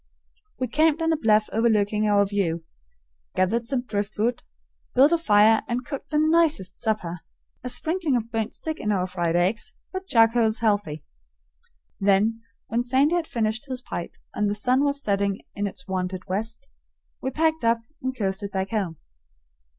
We 0.57 0.65
camped 0.67 1.03
on 1.03 1.13
a 1.13 1.15
bluff 1.15 1.47
overlooking 1.53 2.07
our 2.07 2.25
view, 2.25 2.63
gathered 3.35 3.67
some 3.67 3.83
driftwood, 3.83 4.41
built 4.95 5.11
a 5.11 5.17
fire, 5.19 5.61
and 5.67 5.85
cooked 5.85 6.09
the 6.09 6.17
NICEST 6.17 6.75
supper 6.75 7.19
a 7.63 7.69
sprinkling 7.69 8.15
of 8.15 8.31
burnt 8.31 8.55
stick 8.55 8.79
in 8.79 8.91
our 8.91 9.05
fried 9.05 9.35
eggs, 9.35 9.75
but 9.93 10.07
charcoal's 10.07 10.57
healthy. 10.57 11.03
Then, 11.99 12.41
when 12.65 12.81
Sandy 12.81 13.13
had 13.13 13.27
finished 13.27 13.67
his 13.67 13.81
pipe 13.81 14.15
and 14.33 14.49
"the 14.49 14.55
sun 14.55 14.83
was 14.83 14.99
setting 15.03 15.41
in 15.53 15.67
its 15.67 15.87
wonted 15.87 16.25
west," 16.27 16.67
we 17.21 17.29
packed 17.29 17.63
up 17.63 17.81
and 18.01 18.17
coasted 18.17 18.49
back 18.49 18.71
home. 18.71 18.97